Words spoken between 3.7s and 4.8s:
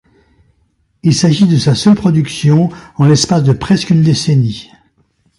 une décennie.